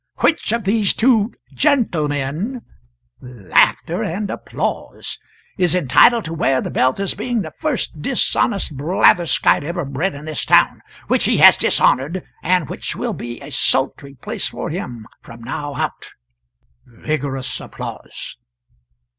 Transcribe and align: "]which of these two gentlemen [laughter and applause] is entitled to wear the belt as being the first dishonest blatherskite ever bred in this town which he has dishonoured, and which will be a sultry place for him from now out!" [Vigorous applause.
"]which 0.21 0.51
of 0.51 0.63
these 0.63 0.95
two 0.95 1.31
gentlemen 1.53 2.63
[laughter 3.21 4.03
and 4.03 4.31
applause] 4.31 5.19
is 5.59 5.75
entitled 5.75 6.25
to 6.25 6.33
wear 6.33 6.59
the 6.59 6.71
belt 6.71 6.99
as 6.99 7.13
being 7.13 7.43
the 7.43 7.51
first 7.51 8.01
dishonest 8.01 8.75
blatherskite 8.75 9.63
ever 9.63 9.85
bred 9.85 10.15
in 10.15 10.25
this 10.25 10.43
town 10.43 10.81
which 11.07 11.25
he 11.25 11.37
has 11.37 11.55
dishonoured, 11.55 12.23
and 12.41 12.67
which 12.67 12.95
will 12.95 13.13
be 13.13 13.39
a 13.41 13.51
sultry 13.51 14.15
place 14.15 14.47
for 14.47 14.71
him 14.71 15.05
from 15.21 15.43
now 15.43 15.75
out!" 15.75 16.13
[Vigorous 16.87 17.59
applause. 17.59 18.37